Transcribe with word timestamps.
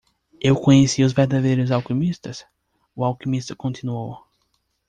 "Eu 0.41 0.55
conheci 0.55 1.03
os 1.03 1.13
verdadeiros 1.13 1.69
alquimistas?" 1.69 2.43
o 2.95 3.05
alquimista 3.05 3.55
continuou. 3.55 4.17